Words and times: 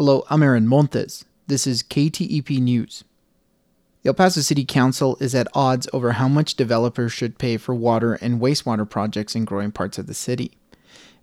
Hello, 0.00 0.22
I'm 0.30 0.44
Aaron 0.44 0.68
Montes. 0.68 1.24
This 1.48 1.66
is 1.66 1.82
KTEP 1.82 2.60
News. 2.60 3.02
The 4.04 4.10
El 4.10 4.14
Paso 4.14 4.42
City 4.42 4.64
Council 4.64 5.16
is 5.18 5.34
at 5.34 5.48
odds 5.54 5.88
over 5.92 6.12
how 6.12 6.28
much 6.28 6.54
developers 6.54 7.12
should 7.12 7.36
pay 7.36 7.56
for 7.56 7.74
water 7.74 8.14
and 8.14 8.40
wastewater 8.40 8.88
projects 8.88 9.34
in 9.34 9.44
growing 9.44 9.72
parts 9.72 9.98
of 9.98 10.06
the 10.06 10.14
city. 10.14 10.52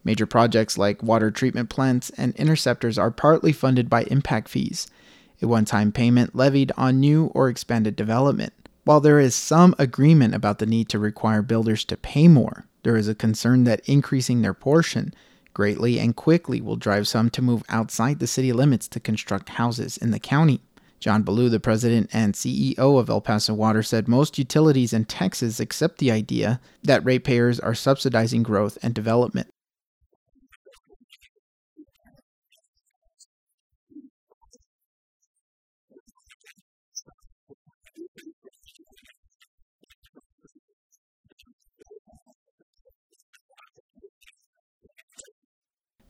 Major 0.03 0.25
projects 0.25 0.77
like 0.77 1.01
water 1.01 1.31
treatment 1.31 1.69
plants 1.69 2.09
and 2.17 2.35
interceptors 2.35 2.97
are 2.97 3.11
partly 3.11 3.53
funded 3.53 3.89
by 3.89 4.03
impact 4.11 4.49
fees, 4.49 4.87
a 5.41 5.47
one 5.47 5.63
time 5.63 5.93
payment 5.93 6.35
levied 6.35 6.73
on 6.75 6.99
new 6.99 7.27
or 7.27 7.47
expanded 7.47 7.95
development. 7.95 8.51
While 8.83 8.99
there 8.99 9.21
is 9.21 9.35
some 9.35 9.73
agreement 9.79 10.35
about 10.35 10.59
the 10.59 10.65
need 10.65 10.89
to 10.89 10.99
require 10.99 11.41
builders 11.41 11.85
to 11.85 11.95
pay 11.95 12.27
more, 12.27 12.65
there 12.83 12.97
is 12.97 13.07
a 13.07 13.15
concern 13.15 13.63
that 13.63 13.87
increasing 13.87 14.41
their 14.41 14.53
portion 14.53 15.13
greatly 15.55 15.97
and 15.97 16.15
quickly 16.15 16.61
will 16.61 16.75
drive 16.75 17.07
some 17.07 17.31
to 17.31 17.41
move 17.41 17.63
outside 17.69 18.19
the 18.19 18.27
city 18.27 18.53
limits 18.53 18.87
to 18.89 18.99
construct 18.99 19.49
houses 19.49 19.97
in 19.97 20.11
the 20.11 20.19
county. 20.19 20.61
John 20.99 21.23
Balliew, 21.23 21.49
the 21.49 21.59
president 21.59 22.09
and 22.13 22.35
CEO 22.35 22.99
of 22.99 23.09
El 23.09 23.21
Paso 23.21 23.53
Water, 23.53 23.81
said 23.81 24.07
most 24.07 24.37
utilities 24.37 24.93
in 24.93 25.05
Texas 25.05 25.59
accept 25.59 25.97
the 25.97 26.11
idea 26.11 26.59
that 26.83 27.03
ratepayers 27.03 27.59
are 27.59 27.75
subsidizing 27.75 28.43
growth 28.43 28.77
and 28.83 28.93
development. 28.93 29.47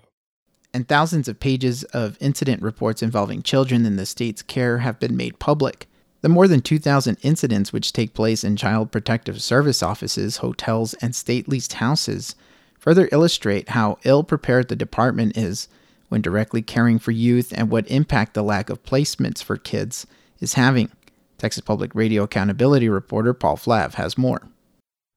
And 0.74 0.88
thousands 0.88 1.28
of 1.28 1.39
pages 1.39 1.84
of 1.85 2.18
incident 2.19 2.62
reports 2.62 3.01
involving 3.01 3.41
children 3.41 3.85
in 3.85 3.95
the 3.95 4.06
state's 4.06 4.41
care 4.41 4.79
have 4.79 5.00
been 5.00 5.18
made 5.18 5.39
public. 5.39 5.88
The 6.22 6.29
more 6.29 6.47
than 6.47 6.62
2,000 6.62 7.18
incidents 7.22 7.72
which 7.72 7.94
take 7.94 8.13
place 8.13 8.44
in 8.44 8.57
Child 8.57 8.91
Protective 8.91 9.41
Service 9.41 9.81
offices, 9.81 10.38
hotels, 10.38 10.94
and 10.95 11.16
state 11.16 11.47
leased 11.47 11.74
houses 11.74 12.35
further 12.88 13.09
illustrate 13.12 13.68
how 13.68 13.98
ill 14.06 14.24
prepared 14.24 14.70
the 14.70 14.75
department 14.78 15.36
is 15.36 15.68
when 16.08 16.22
directly 16.22 16.62
caring 16.62 16.98
for 16.98 17.12
youth 17.12 17.52
and 17.53 17.70
what 17.70 17.86
impact 17.92 18.34
the 18.34 18.42
lack 18.42 18.70
of 18.70 18.81
placements 18.81 19.44
for 19.44 19.58
kids 19.58 20.08
is 20.40 20.53
having. 20.53 20.90
Texas 21.38 21.59
Public 21.59 21.94
Radio 21.94 22.24
accountability 22.24 22.88
reporter 22.88 23.34
Paul 23.34 23.58
Flahive 23.58 23.96
has 23.96 24.18
more. 24.18 24.44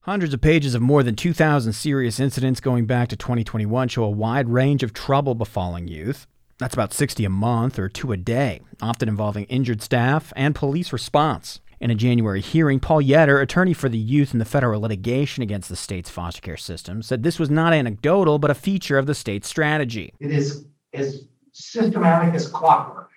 Hundreds 0.01 0.33
of 0.33 0.41
pages 0.41 0.75
of 0.75 0.81
more 0.81 1.01
than 1.01 1.15
2,000 1.15 1.71
serious 1.71 2.19
incidents 2.19 2.59
going 2.59 2.87
back 2.87 3.07
to 3.07 3.15
2021 3.15 3.87
show 3.87 4.03
a 4.03 4.09
wide 4.09 4.49
range 4.49 4.83
of 4.83 4.91
trouble 4.91 5.33
befalling 5.33 5.87
youth. 5.87 6.27
That's 6.57 6.73
about 6.73 6.91
60 6.93 7.23
a 7.23 7.29
month 7.29 7.79
or 7.79 7.87
two 7.87 8.11
a 8.11 8.17
day, 8.17 8.59
often 8.81 9.07
involving 9.07 9.45
injured 9.45 9.81
staff 9.81 10.33
and 10.35 10.53
police 10.53 10.91
response. 10.91 11.61
In 11.81 11.89
a 11.89 11.95
January 11.95 12.41
hearing, 12.41 12.79
Paul 12.79 13.01
Yetter, 13.01 13.41
attorney 13.41 13.73
for 13.73 13.89
the 13.89 13.97
youth 13.97 14.33
in 14.33 14.39
the 14.39 14.45
federal 14.45 14.81
litigation 14.81 15.41
against 15.41 15.67
the 15.67 15.75
state's 15.75 16.11
foster 16.11 16.39
care 16.39 16.55
system, 16.55 17.01
said 17.01 17.23
this 17.23 17.39
was 17.39 17.49
not 17.49 17.73
anecdotal, 17.73 18.37
but 18.37 18.51
a 18.51 18.53
feature 18.53 18.99
of 18.99 19.07
the 19.07 19.15
state's 19.15 19.47
strategy. 19.47 20.13
It 20.19 20.29
is 20.29 20.67
as 20.93 21.25
systematic 21.53 22.35
as 22.35 22.47
clockwork, 22.47 23.09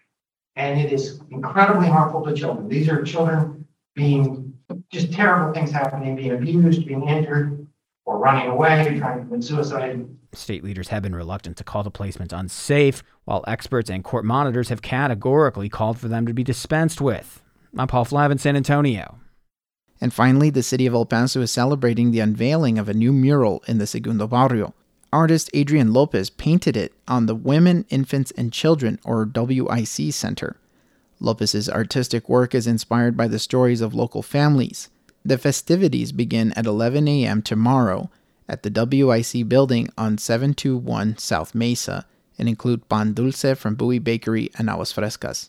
and 0.57 0.81
it 0.81 0.91
is 0.95 1.21
incredibly 1.31 1.89
harmful 1.89 2.25
to 2.25 2.33
children. 2.33 2.67
These 2.67 2.89
are 2.89 3.03
children 3.03 3.67
being 3.95 4.55
just 4.91 5.13
terrible 5.13 5.53
things 5.53 5.71
happening, 5.71 6.17
being 6.17 6.33
abused, 6.33 6.87
being 6.87 7.07
injured, 7.07 7.67
or 8.07 8.19
running 8.19 8.49
away, 8.49 8.97
trying 8.99 9.19
to 9.19 9.25
commit 9.27 9.45
suicide. 9.45 10.09
State 10.33 10.65
leaders 10.65 10.89
have 10.89 11.03
been 11.03 11.15
reluctant 11.15 11.59
to 11.59 11.65
call 11.65 11.83
the 11.83 11.91
placements 11.91 12.33
unsafe, 12.33 13.03
while 13.27 13.45
experts 13.47 13.91
and 13.91 14.03
court 14.03 14.25
monitors 14.25 14.71
have 14.71 14.81
categorically 14.81 15.69
called 15.69 15.99
for 15.99 16.09
them 16.09 16.27
to 16.27 16.33
be 16.33 16.43
dispensed 16.43 17.03
with. 17.03 17.43
I'm 17.77 17.89
Paul 17.89 18.05
Flahive 18.05 18.31
in 18.31 18.39
San 18.39 18.55
Antonio. 18.55 19.19
And 20.01 20.15
finally, 20.15 20.49
the 20.49 20.63
city 20.63 20.87
of 20.87 20.95
El 20.95 21.07
Paso 21.07 21.41
is 21.41 21.51
celebrating 21.51 22.13
the 22.13 22.21
unveiling 22.21 22.79
of 22.79 22.89
a 22.89 22.95
new 22.95 23.13
mural 23.13 23.65
in 23.67 23.79
the 23.79 23.87
Segundo 23.87 24.29
Barrio. 24.29 24.75
Artist 25.13 25.51
Adrian 25.55 25.93
Lopez 25.93 26.31
painted 26.31 26.77
it 26.77 26.95
on 27.09 27.27
the 27.27 27.35
Women, 27.35 27.85
Infants, 27.89 28.31
and 28.37 28.53
Children, 28.53 29.01
or 29.05 29.25
WIC 29.25 30.13
Center. 30.13 30.57
Lopez's 31.19 31.69
artistic 31.69 32.29
work 32.29 32.55
is 32.55 32.69
inspired 32.69 33.17
by 33.17 33.27
the 33.27 33.41
stories 33.41 33.81
of 33.81 33.93
local 33.93 34.23
families. 34.23 34.89
The 35.25 35.39
festivities 35.39 36.13
begin 36.13 36.53
at 36.53 36.67
11 36.67 37.09
a.m. 37.09 37.43
tomorrow 37.43 38.09
at 38.49 38.63
the 38.63 38.71
WIC 38.71 39.49
building 39.49 39.89
on 39.99 40.19
721 40.19 41.19
South 41.19 41.57
Mesa 41.57 42.07
and 42.39 42.49
include 42.49 42.89
pan 42.89 43.15
dulce 43.15 43.59
from 43.59 43.75
Bowie 43.75 43.99
Bakery 43.99 44.51
and 44.59 44.71
Aguas 44.71 44.93
Frescas. 44.93 45.49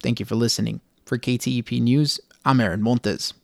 Thank 0.00 0.20
you 0.20 0.26
for 0.26 0.36
listening. 0.36 0.80
For 1.04 1.18
KTEP 1.18 1.82
News, 1.82 2.18
I'm 2.46 2.60
Aaron 2.60 2.80
Montes. 2.80 3.34